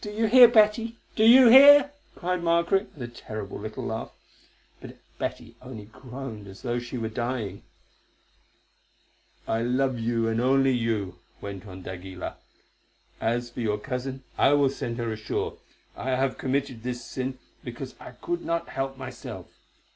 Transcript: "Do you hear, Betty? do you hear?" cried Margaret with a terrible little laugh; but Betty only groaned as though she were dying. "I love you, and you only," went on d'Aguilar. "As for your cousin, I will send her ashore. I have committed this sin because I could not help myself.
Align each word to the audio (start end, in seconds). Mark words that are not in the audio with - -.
"Do 0.00 0.12
you 0.12 0.26
hear, 0.26 0.46
Betty? 0.46 0.96
do 1.16 1.24
you 1.24 1.48
hear?" 1.48 1.90
cried 2.14 2.40
Margaret 2.40 2.88
with 2.94 3.02
a 3.02 3.12
terrible 3.12 3.58
little 3.58 3.82
laugh; 3.84 4.12
but 4.80 4.96
Betty 5.18 5.56
only 5.60 5.86
groaned 5.86 6.46
as 6.46 6.62
though 6.62 6.78
she 6.78 6.96
were 6.96 7.08
dying. 7.08 7.64
"I 9.48 9.62
love 9.62 9.98
you, 9.98 10.28
and 10.28 10.38
you 10.38 10.44
only," 10.44 11.12
went 11.40 11.66
on 11.66 11.82
d'Aguilar. 11.82 12.36
"As 13.20 13.50
for 13.50 13.60
your 13.60 13.78
cousin, 13.78 14.22
I 14.38 14.52
will 14.52 14.70
send 14.70 14.98
her 14.98 15.10
ashore. 15.10 15.58
I 15.96 16.10
have 16.10 16.38
committed 16.38 16.84
this 16.84 17.04
sin 17.04 17.40
because 17.64 17.96
I 17.98 18.12
could 18.12 18.42
not 18.44 18.68
help 18.68 18.96
myself. 18.96 19.48